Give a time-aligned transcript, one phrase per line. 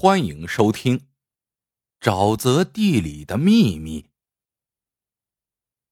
[0.00, 0.98] 欢迎收听
[2.00, 4.02] 《沼泽地里的秘密》。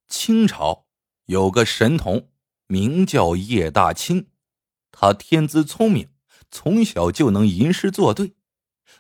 [0.06, 0.86] 清朝
[1.24, 2.28] 有个神童，
[2.68, 4.28] 名叫叶大清，
[4.92, 6.10] 他天资聪明，
[6.52, 8.36] 从小就能吟诗作对。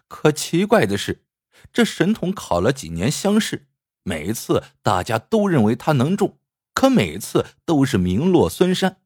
[0.08, 1.24] 可奇怪的是，
[1.72, 3.68] 这神童考了几年乡试，
[4.02, 6.40] 每次大家都认为他能中，
[6.74, 9.00] 可每次都是名落孙山。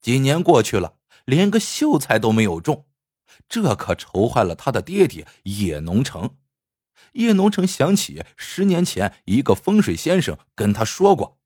[0.00, 2.88] 几年过去了，连个秀才都没有中。
[3.48, 6.36] 这可愁坏了他的爹爹叶农成。
[7.14, 11.38] 叶农成想起十年前一个风水先生跟他说过，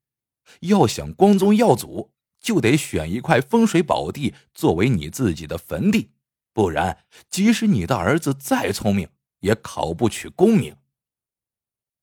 [0.61, 6.11] 要想光宗耀祖，就得选一块风水宝地作为你自己的坟地，
[6.53, 9.09] 不然即使你的儿子再聪明，
[9.39, 10.77] 也考不取功名。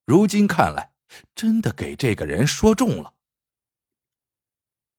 [0.04, 0.92] 如今看来，
[1.34, 3.14] 真的给这个人说中了。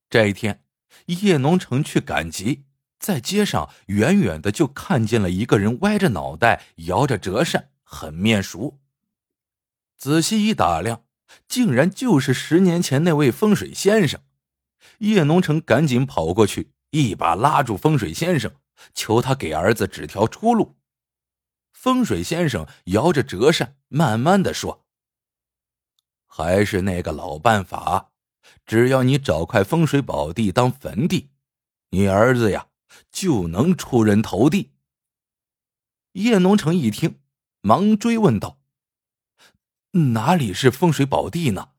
[0.09, 0.63] 这一天，
[1.07, 2.65] 叶农成去赶集。
[3.03, 8.79] 在街上，远远的就看见了一个人歪着脑袋，摇着折扇，很面熟。
[9.97, 11.03] 仔细一打量，
[11.45, 14.21] 竟然就是十年前那位风水先生。
[14.99, 18.55] 叶农成赶紧跑过去，一把拉住风水先生，
[18.93, 20.77] 求他给儿子指条出路。
[21.73, 24.85] 风水先生摇着折扇，慢慢的说
[26.25, 28.11] ：“还是那个老办法，
[28.65, 31.31] 只要你找块风水宝地当坟地，
[31.89, 32.67] 你儿子呀。”
[33.11, 34.71] 就能出人头地。
[36.13, 37.19] 叶农成一听，
[37.61, 38.59] 忙追问道
[40.13, 41.69] ：“哪里是风水宝地呢？”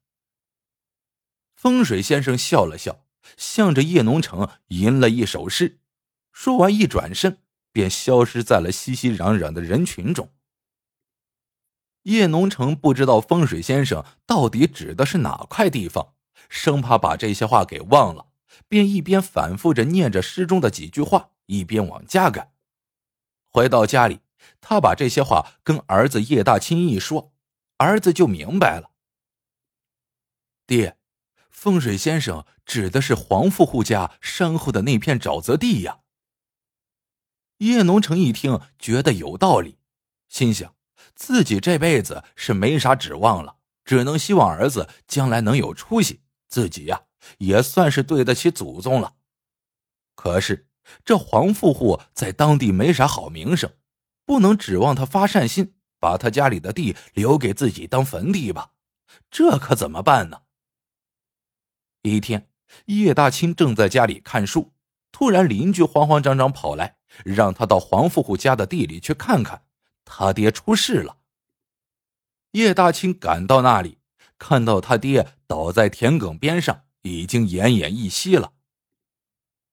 [1.55, 5.81] 风水先生笑了笑，向着叶农成吟了一首诗，
[6.33, 7.39] 说完一转身，
[7.73, 10.31] 便消失在了熙熙攘攘的人群中。
[12.03, 16.15] 叶农成不知道风水先生到底指的是哪块地方，
[16.51, 18.27] 生怕把这些话给忘了。
[18.69, 22.53] 便一边反复着念着诗中的几句话，一边往家赶。
[23.51, 24.21] 回到家里，
[24.61, 27.33] 他把这些话跟儿子叶大清一说，
[27.77, 28.91] 儿子就明白了。
[30.67, 30.97] 爹，
[31.51, 36.01] 风水先生指的是黄富户家山后的那片沼泽地呀。
[37.59, 39.79] 叶农成一听，觉得有道理，
[40.29, 40.75] 心想
[41.15, 47.04] 自己这辈子是没啥指望了，只能希望儿子将来能有出息，自己呀。
[47.39, 49.15] 也算是对得起祖宗了。
[50.15, 50.69] 可是
[51.05, 53.73] 这黄富户在当地没啥好名声，
[54.25, 58.73] 不能指望他发善心，把他家里的地留给自己当坟地吧？
[59.31, 60.43] 这可怎么办呢？
[62.03, 62.49] 一天，
[62.87, 64.73] 叶大清正在家里看书，
[65.11, 69.63] 突然邻居慌慌张张跑来，让他到黄富户家的地里去看看，
[70.05, 71.19] 他爹出事了。
[72.53, 73.99] 叶大清赶到那里，
[74.39, 76.84] 看到他爹倒在田埂边上。
[77.05, 78.53] 已经奄奄一息了。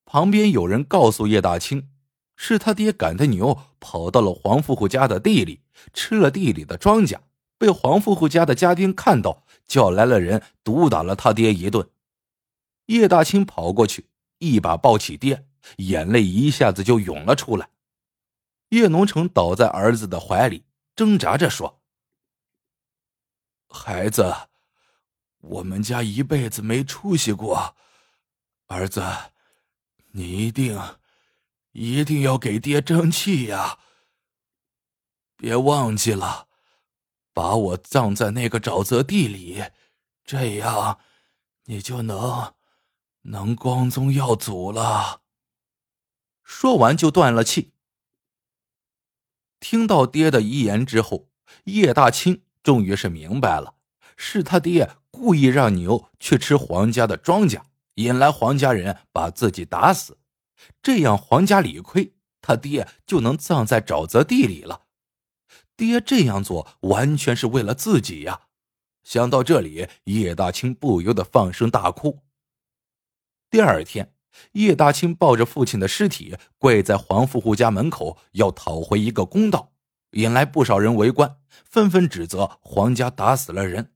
[0.06, 1.90] 旁边有人告诉叶大清，
[2.36, 5.62] 是他爹赶的牛跑到了黄富户家的地里，
[5.94, 7.20] 吃了地里的庄稼，
[7.58, 11.90] 被黄富户家的家丁看到，叫来了人毒打了他爹一顿。
[12.88, 14.10] 叶大清跑过去，
[14.40, 15.46] 一把抱起爹，
[15.78, 17.70] 眼泪一下子就涌了出来。
[18.70, 20.66] 叶农成倒在儿子的怀里，
[20.96, 21.80] 挣扎着说
[23.70, 24.36] ：“孩子。”
[25.42, 27.76] 我们家一辈子没出息过，
[28.68, 29.04] 儿子，
[30.12, 30.80] 你一定
[31.72, 33.80] 一定要给爹争气呀！
[35.36, 36.48] 别忘记了，
[37.34, 39.66] 把我葬在那个沼泽地里，
[40.24, 41.00] 这样
[41.66, 42.54] 你就能
[43.24, 45.22] 能光宗耀祖了。
[46.44, 47.74] 说完就断了气。
[49.60, 51.30] 听到爹的遗言之后，
[51.64, 53.76] 叶大清终于是明白了，
[54.16, 54.98] 是他爹。
[55.22, 57.62] 故意让牛去吃黄家的庄稼，
[57.94, 60.18] 引来黄家人把自己打死，
[60.82, 64.86] 这样黄家理亏，他爹就能葬在沼泽地里了。
[65.78, 68.48] 爹这样做完全是为了自己呀！
[69.04, 72.24] 想到这里，叶大清不由得放声大哭。
[73.52, 74.16] 第二天，
[74.54, 79.72] 叶大清抱着父亲的尸体跪在黄富户家门口，要讨回一个公道，
[80.14, 83.94] 引来不少人围观，纷纷指责黄家打死了人。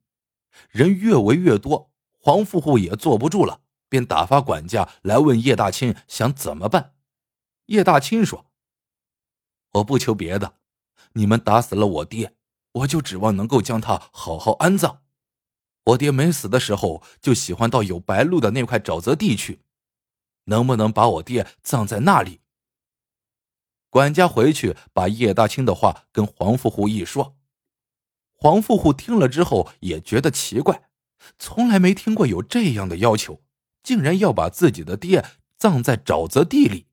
[0.70, 6.94] 人越围越多，黄富户也坐不住了，便打发管家来问叶大清想怎么办。
[7.68, 8.46] 叶大清说
[9.74, 10.56] ：“我不求别的，
[11.14, 12.36] 你们打死了我爹，
[12.72, 15.02] 我就指望能够将他好好安葬。
[15.86, 19.62] 我爹没死的时候就喜欢到有白鹭的那块沼泽地去，
[20.46, 22.42] 能不能把我爹葬在那里？”
[23.90, 27.38] 管家回去把叶大清的话跟黄富户一说。
[28.38, 30.84] 黄富户听了之后也觉得奇怪，
[31.40, 33.42] 从来没听过有这样的要求，
[33.82, 35.26] 竟然要把自己的爹
[35.58, 36.88] 葬在沼泽地里。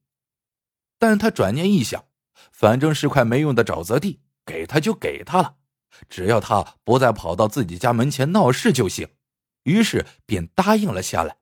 [0.97, 2.05] 但他转念一想，
[2.51, 5.57] 反正是块没用的沼泽地，给他就给他了，
[6.09, 9.09] 只要他不再跑到自己家门前闹事就行。
[9.63, 11.37] 于是便答应了下来。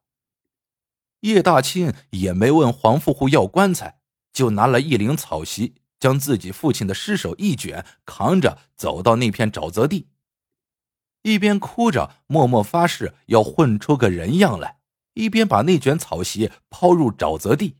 [1.22, 4.02] 叶大清也没问黄富户要棺材，
[4.34, 10.10] 就拿了一领草席，将自己父亲的尸首一卷，扛着走到那片沼泽地，
[11.22, 14.80] 一边哭着默默发誓要混出个人样来，
[15.14, 17.78] 一边把那卷草席抛入沼泽地。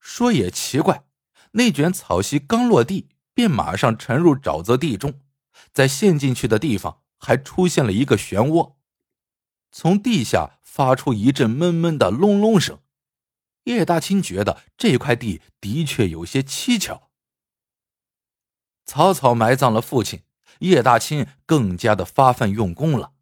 [0.00, 1.04] 说也奇怪，
[1.52, 3.10] 那卷草席刚落地。
[3.34, 5.20] 便马上沉入沼泽地中，
[5.72, 8.74] 在陷进去的地方还出现了一个漩涡，
[9.70, 12.80] 从地下发出一阵闷闷的隆隆声。
[13.68, 17.10] 叶大清觉得这块地的确有些蹊跷。
[18.86, 20.22] 草草埋葬了父亲，
[20.60, 23.12] 叶大清更加的发奋用功了。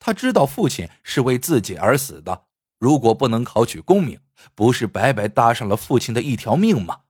[0.00, 2.46] 他知道父亲是为自己而死的，
[2.80, 4.20] 如果不能考取功名，
[4.56, 7.02] 不是白白搭上了父亲的一条命吗？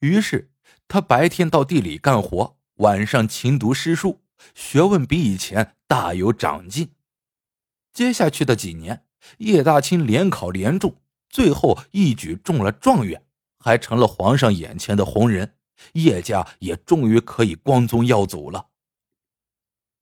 [0.00, 0.50] 于是。
[0.86, 4.22] 他白天到地里干活，晚上勤读诗书，
[4.54, 6.94] 学问比以前大有长进。
[7.92, 9.04] 接下去的几年，
[9.38, 10.96] 叶大清连考连中，
[11.30, 13.24] 最后一举中了状元，
[13.58, 15.54] 还成了皇上眼前的红人。
[15.94, 18.66] 叶家也终于可以光宗耀祖了。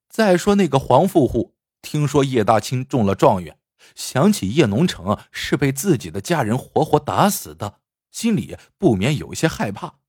[0.09, 3.61] 再说那个黄富户，听说叶大清中了状元，
[3.95, 7.79] 想起叶农成是被自己的家人活活打死的，
[8.11, 10.01] 心里不免有些害怕。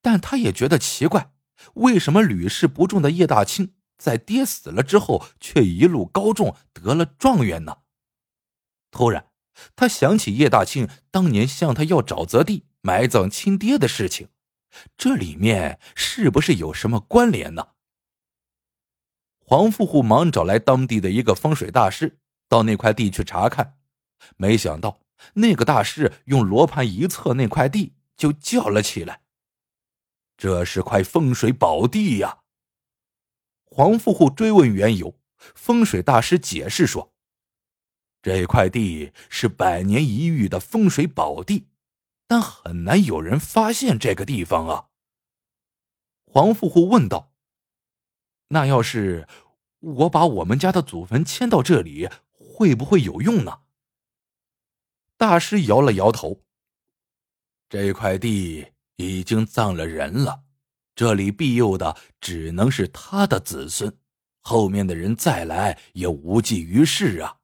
[0.00, 1.32] 但他也觉得奇怪，
[1.74, 7.78] 为什么屡试不中的叶大清在爹死了之后却一路高中，得了状元呢？
[8.92, 9.31] 突然，
[9.76, 14.28] 他想起叶大清当年向他要沼泽地埋葬亲爹的事情，
[14.96, 17.68] 这里面是不是有什么关联呢？
[19.38, 22.18] 黄富户忙找来当地的一个风水大师，
[22.48, 23.76] 到那块地去查看，
[24.36, 25.00] 没想到
[25.34, 29.20] 那个大师用罗盘一测那块地，就叫了起来。
[30.38, 32.38] 这是块风水宝地呀！
[33.64, 37.12] 黄富户追问缘由，风水大师解释说
[38.22, 41.66] ：“这块地是百年一遇的风水宝地，
[42.26, 44.86] 但很难有人发现这个地方啊。”
[46.24, 47.32] 黄富户问道
[48.48, 49.28] ：“那要是
[49.80, 53.60] 我把我们家的祖坟迁到这里，会不会有用呢？”
[55.18, 56.42] 大师摇了摇头
[57.68, 60.44] ：“这块地。”已经葬了人了，
[60.94, 63.98] 这里庇佑的只能是他的子孙，
[64.42, 67.40] 后面的人再来也无济于事啊。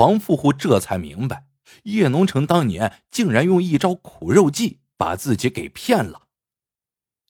[0.00, 1.44] 黄富户这才明白，
[1.82, 6.22] 叶农成当年竟然用一招苦肉计把自己给骗了。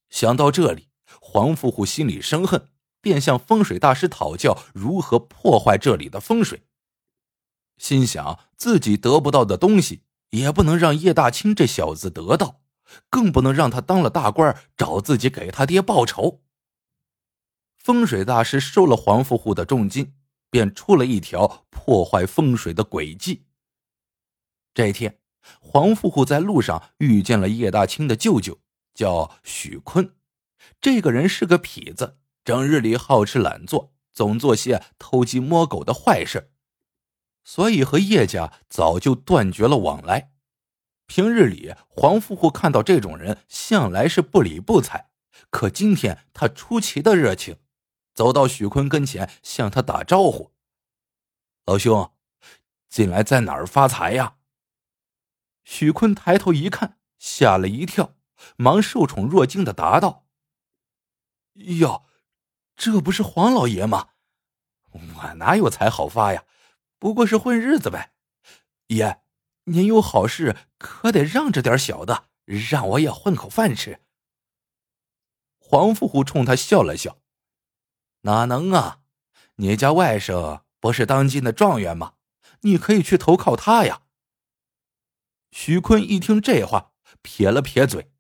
[0.08, 0.86] 想到这里，
[1.20, 2.68] 黄富户心里生恨，
[3.00, 6.62] 便向风水大师讨教如何破坏这里的风水，
[7.76, 10.02] 心想自己得不到的东西。
[10.30, 12.60] 也不能让叶大清这小子得到，
[13.08, 16.44] 更不能让他当了大官找自己给他爹报仇。
[17.76, 20.14] 风水大师收了黄富户的重金，
[20.50, 23.44] 便出了一条破坏风水的诡计。
[24.74, 25.18] 这天，
[25.60, 28.60] 黄富户在路上遇见了叶大清的舅舅，
[28.94, 30.14] 叫许坤。
[30.80, 36.52] 这个人是个痞子，整日里好吃懒做，总做些偷鸡摸狗的坏事。
[37.42, 40.32] 所以和叶家早就断绝了往来。
[41.06, 45.10] 平日里，黄富户看到这种人，向来是不理不睬。
[45.48, 47.56] 可今天他出奇的热情，
[48.20, 50.52] 走到许坤跟前，向他打招呼
[51.64, 52.12] ：“老兄，
[52.90, 54.36] 近来在哪儿发财呀？”
[55.64, 58.14] 许坤抬头一看，吓了一跳，
[58.56, 60.26] 忙受宠若惊的答道
[61.80, 62.04] ：“哟，
[62.76, 64.10] 这不是黄老爷吗？
[64.90, 66.44] 我哪有财好发呀？”
[67.00, 68.12] 不过是混日子呗，
[68.88, 69.22] 爷，
[69.64, 74.02] 您有好事可得让着点小的，让我也混口饭吃。
[75.56, 77.16] 黄富虎冲他笑了笑
[78.22, 79.00] ：“哪能啊？
[79.56, 82.14] 你家外甥不是当今的状元吗？
[82.60, 84.02] 你可以去投靠他呀。”
[85.50, 88.12] 徐坤一听这话，撇了撇嘴：“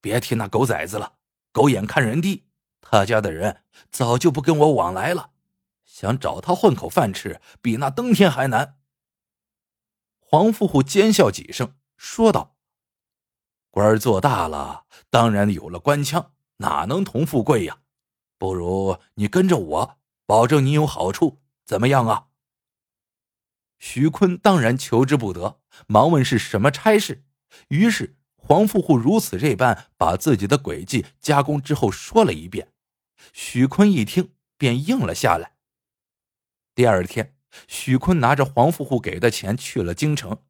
[0.00, 1.14] 别提那狗崽子了，
[1.52, 2.46] 狗眼看人低，
[2.80, 5.30] 他家的人早就不跟我往来了。”
[5.84, 8.78] 想找他混口饭吃，比那登天还难。
[10.20, 12.56] 黄富户奸笑几声，说道
[13.70, 17.78] ：“官儿做大了，当然有了官腔，哪能同富贵呀？
[18.38, 22.26] 不如你跟着我，保证你有好处，怎么样啊？”
[23.78, 27.24] 徐坤当然求之不得，忙问是什么差事。
[27.68, 32.72] 于是黄富户如此这般把自己的诡计加工之后说了一遍。
[33.32, 35.52] 许坤一听，便应了下来。
[36.74, 40.42] 第二天，许坤拿着黄富户给的钱去了京城。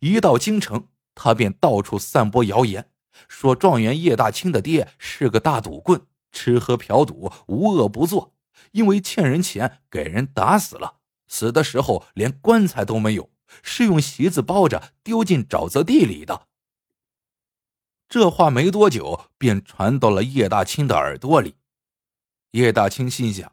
[0.00, 2.90] 一到京城，他便到处散播谣言，
[3.28, 8.34] 说状元叶大清的爹是个大赌棍，吃喝嫖赌，无恶不作，
[8.72, 10.96] 因为欠人钱给人打死了，
[11.28, 13.30] 死的时候连棺材都没有，
[13.62, 16.48] 是用席子包着丢进沼泽地里的。
[18.08, 21.56] 这话没多久便传到了叶大清的耳朵里。
[22.50, 23.52] 叶大清心想，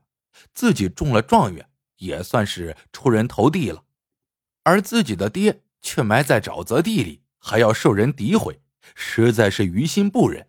[0.53, 1.69] 自己中了状元，
[1.99, 3.85] 也算是出人头地了，
[4.63, 8.61] 而自己的爹却埋在沼泽地里，还要受人诋毁，
[8.95, 10.48] 实在是于心不忍。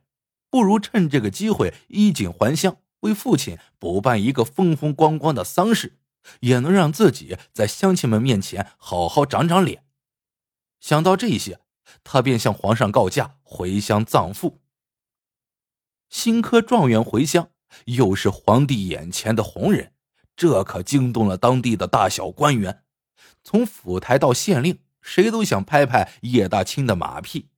[0.50, 5.98] 不如趁这个机会衣锦还乡，为父亲补办一个风风光光的丧事，
[6.40, 9.84] 也能让自己在乡亲们面前好好长长脸。
[10.80, 11.60] 想到这些。
[12.04, 14.60] 他便向皇上告假，回乡葬父。
[16.08, 17.50] 新科状元回乡，
[17.86, 19.92] 又是皇帝眼前的红人，
[20.36, 22.84] 这可惊动了当地的大小官员。
[23.42, 27.48] 从府台到县令，谁都想拍拍叶大清的马屁。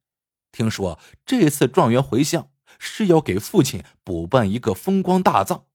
[0.51, 2.49] 听说这次状元回乡
[2.85, 5.67] 是要给父亲补办一个风光大葬，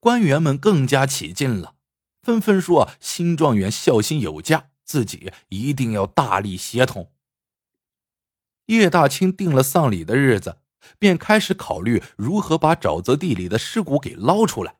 [0.00, 1.74] 官员们更加起劲了，
[2.22, 7.12] 纷纷说新状元孝心有加，自己一定要大力协同。
[8.66, 10.60] 叶大清定了丧礼的日子，
[10.98, 14.76] 便开始考虑如何把沼泽地里的尸骨给捞出来。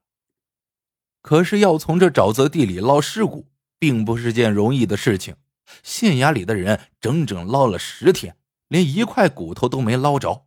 [1.21, 5.37] 可是要从这沼泽地里捞尸骨，并不是件容易的事情。
[5.83, 10.47] 县衙里的人整整捞了十天，连一块骨头都没捞着。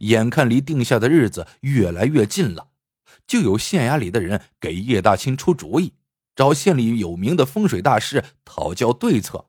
[0.00, 2.68] 眼看离定下的日子越来越近了，
[3.26, 5.94] 就有县衙里的人给叶大清出主意，
[6.34, 9.46] 找县里有名的风水大师讨教对策。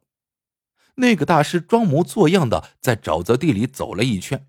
[0.95, 4.47] 那个大师装模作样的在沼泽地里走了一圈，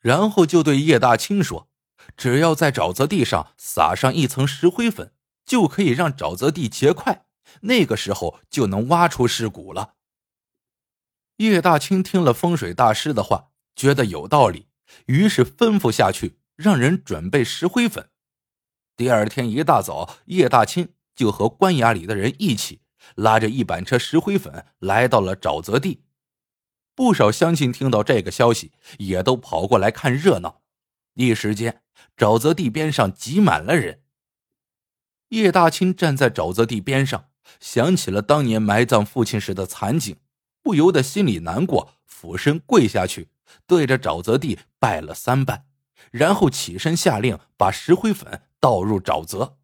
[0.00, 1.68] 然后就对叶大清说
[2.16, 5.12] ：“只要在沼泽地上撒上一层石灰粉，
[5.46, 7.26] 就可以让沼泽地结块，
[7.60, 9.94] 那个时候就能挖出尸骨了。”
[11.38, 14.66] 叶大清听了风水大师的话，觉得有道理，
[15.06, 18.08] 于是吩咐下去，让人准备石灰粉。
[18.96, 22.80] 第二天一大早，叶大清就和官衙里的人一起。
[23.16, 26.04] 拉着一板车石灰粉来到了沼泽地，
[26.94, 30.62] 不少乡亲听到这个消息，也都跑过来看热闹。
[31.12, 31.82] 一时间，
[32.16, 34.00] 沼泽地边上挤满了人。
[35.28, 37.28] 叶大清站在沼泽地边上，
[37.60, 40.16] 想起了当年埋葬父亲时的惨景，
[40.62, 43.28] 不由得心里难过，俯身跪下去，
[43.66, 45.66] 对着沼泽地拜了三拜，
[46.10, 49.58] 然后起身下令把石灰粉倒入沼泽。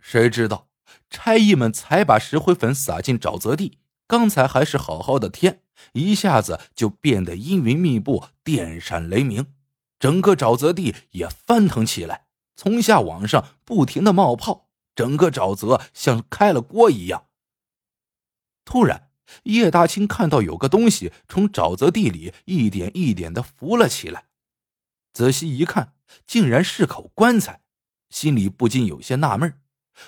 [0.00, 0.68] 谁知道？
[1.10, 9.52] 差役们才把石灰粉撒进沼泽地，刚才还是好好的天，一下子就变得阴云密布，电闪雷鸣，
[9.98, 17.26] 整个沼泽地也翻腾起来，从下往上不停的冒泡，整个沼泽像开了锅一样。
[18.64, 19.05] 突然，
[19.44, 24.26] 叶大清看到有个东西从沼泽地里一点一点的浮了起来，
[25.12, 25.94] 仔细一看，
[26.26, 27.62] 竟然是口棺材，
[28.08, 29.60] 心里不禁有些纳闷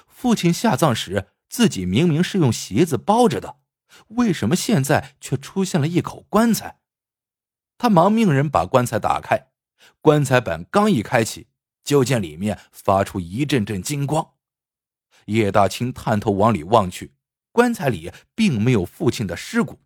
[0.07, 3.57] 父亲下葬时，自己明明是用席子包着的，
[4.09, 6.81] 为什么现在却出现了一口棺材？
[7.79, 9.49] 他忙命人把棺材打开，
[10.01, 11.47] 棺材板刚一开启，
[11.83, 14.35] 就见里面发出一阵阵金光。
[15.27, 17.15] 叶大清探头往里望去，
[17.53, 19.81] 棺材里并没有父亲的尸骨，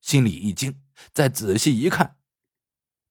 [0.00, 0.80] 心里一惊，
[1.12, 2.16] 再仔细一看，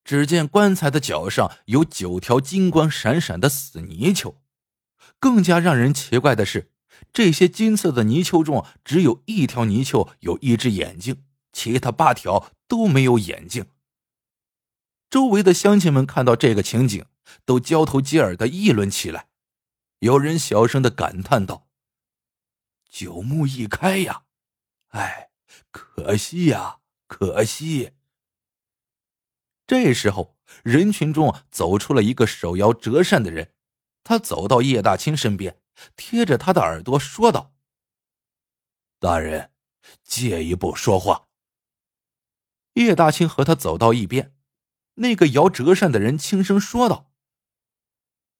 [0.03, 4.41] 只见棺材的脚上有九条金光闪闪的死泥鳅。
[5.19, 6.71] 更加让人奇怪的是，
[7.13, 13.67] 这些金色的泥鳅中，只有一条泥鳅有一只眼睛，其他八条都没有眼睛。
[15.09, 17.05] 周围的乡亲们看到这个情景，
[17.45, 19.27] 都交头接耳的议论起来。
[19.99, 21.67] 有人小声的感叹道
[22.91, 24.25] ：“九牧一开呀，
[24.89, 25.31] 哎，
[25.71, 27.93] 可惜呀，可惜。”
[29.65, 33.53] 这时候，人群中走出了一个手摇折扇的人。
[34.03, 35.61] 他走到叶大清身边，
[35.95, 37.53] 贴着他的耳朵说道
[38.99, 39.53] ：“大人，
[40.03, 41.29] 借一步说话。”
[42.73, 44.35] 叶大清和他走到一边，
[44.95, 47.11] 那个摇折扇的人轻声说道：“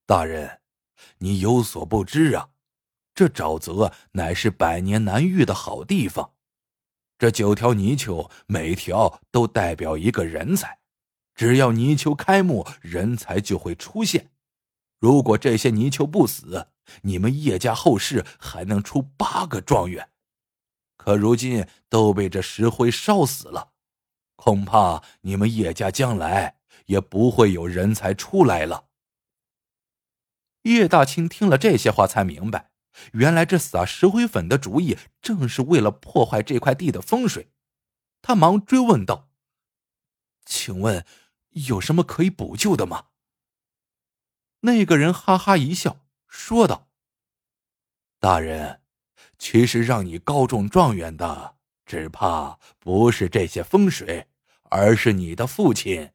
[0.05, 0.61] 大人，
[1.19, 2.50] 你有所不知啊，
[3.13, 6.33] 这沼泽乃是百年难遇的好地方。
[7.17, 10.79] 这九条泥鳅，每条都代表一个人才，
[11.35, 14.29] 只要泥鳅开幕，人才就会出现。”
[14.99, 16.67] 如果这些泥鳅不死，
[17.01, 20.09] 你们叶家后世还能出八个状元。
[20.95, 23.71] 可如今都被这石灰烧死了，
[24.35, 28.85] 恐怕你们叶家将来也不会有人才出来了。
[30.63, 32.70] 叶大清听了这些话，才明白，
[33.13, 37.51] 原来这撒石灰粉的主意正是为了破坏这块地的风水。
[38.21, 39.29] 他忙追问道
[40.45, 41.05] ：“请问
[41.49, 43.07] 有什么可以补救的吗？
[44.61, 46.89] 那个人哈哈一笑，说道
[48.19, 48.81] ：“大人，
[49.39, 54.27] 其实让你高中状元的，只怕不是这些风水，
[54.69, 56.11] 而是你的父亲。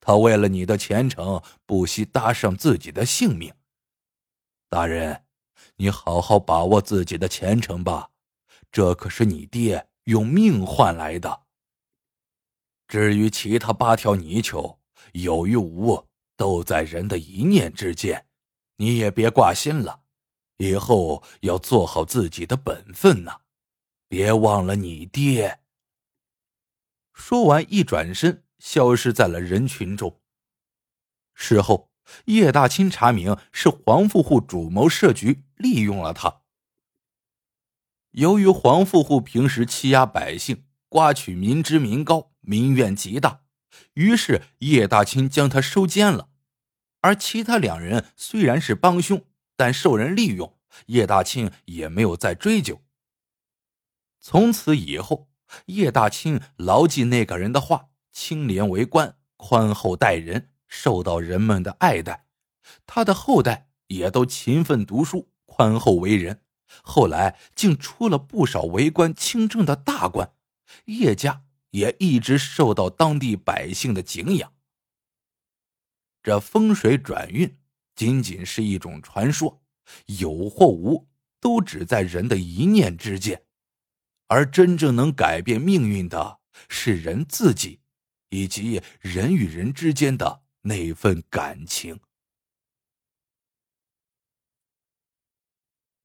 [0.00, 3.54] 他为了你的前程，不惜搭上自己的性命。
[4.68, 5.23] 大人，
[5.76, 8.10] 你好好把握自己的前程吧，
[8.70, 11.42] 这可是你爹用命换来的。
[12.88, 14.78] 至于其他八条泥鳅，
[15.12, 18.26] 有与无。”都在人的一念之间，
[18.78, 20.00] 你也别挂心了，
[20.56, 23.42] 以后要做好自己的本分呐，
[24.08, 25.60] 别忘了你爹。
[27.12, 30.20] 说完，一转身，消失在了人群中。
[31.34, 31.92] 事后，
[32.24, 36.42] 叶大清查明是黄富户主谋设局，利用了他。
[38.12, 43.40] 由于黄富户平时欺压百姓，刮取民脂民膏，民怨极大。
[43.94, 46.28] 于是叶大清将他收监了，
[47.00, 49.24] 而其他两人虽然是帮凶，
[49.56, 50.56] 但受人利用，
[50.86, 52.82] 叶大清也没有再追究。
[54.20, 55.28] 从此以后，
[55.66, 62.26] 叶大清牢记那个人的话，清廉为官，宽厚待人，受到人们的爱戴。
[62.86, 66.42] 他的后代也都勤奋读书，宽厚为人，
[66.82, 70.32] 后来竟出了不少为官清正的大官，
[70.86, 71.42] 叶家。
[71.74, 74.52] 也一直受到当地百姓的敬仰。
[76.22, 77.58] 这风水转运
[77.96, 79.60] 仅仅是一种传说，
[80.06, 81.08] 有或无
[81.40, 83.42] 都只在人的一念之间，
[84.28, 87.80] 而真正能改变命运的是人自己，
[88.28, 91.98] 以及人与人之间的那份感情。